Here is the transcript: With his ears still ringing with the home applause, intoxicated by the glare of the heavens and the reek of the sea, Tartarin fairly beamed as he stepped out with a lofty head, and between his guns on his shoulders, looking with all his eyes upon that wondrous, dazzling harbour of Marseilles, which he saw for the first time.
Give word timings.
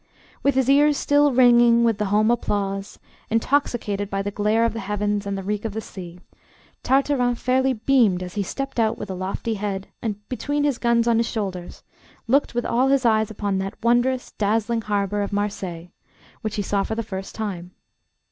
With 0.41 0.55
his 0.55 0.67
ears 0.67 0.97
still 0.97 1.31
ringing 1.31 1.83
with 1.83 1.99
the 1.99 2.05
home 2.05 2.31
applause, 2.31 2.97
intoxicated 3.29 4.09
by 4.09 4.23
the 4.23 4.31
glare 4.31 4.65
of 4.65 4.73
the 4.73 4.79
heavens 4.79 5.27
and 5.27 5.37
the 5.37 5.43
reek 5.43 5.63
of 5.63 5.73
the 5.73 5.79
sea, 5.79 6.19
Tartarin 6.81 7.35
fairly 7.35 7.73
beamed 7.73 8.23
as 8.23 8.33
he 8.33 8.41
stepped 8.41 8.79
out 8.79 8.97
with 8.97 9.11
a 9.11 9.13
lofty 9.13 9.53
head, 9.53 9.89
and 10.01 10.15
between 10.27 10.63
his 10.63 10.79
guns 10.79 11.07
on 11.07 11.17
his 11.19 11.27
shoulders, 11.29 11.83
looking 12.25 12.53
with 12.55 12.65
all 12.65 12.87
his 12.87 13.05
eyes 13.05 13.29
upon 13.29 13.59
that 13.59 13.77
wondrous, 13.83 14.31
dazzling 14.31 14.81
harbour 14.81 15.21
of 15.21 15.31
Marseilles, 15.31 15.89
which 16.41 16.55
he 16.55 16.63
saw 16.63 16.81
for 16.81 16.95
the 16.95 17.03
first 17.03 17.35
time. 17.35 17.69